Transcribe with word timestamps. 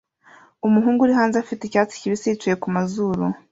Umuhungu 0.67 0.99
uri 1.03 1.13
hanze 1.19 1.35
afite 1.39 1.61
icyatsi 1.63 1.99
kibisi 2.01 2.25
yicaye 2.31 2.55
kumazuru 2.63 3.23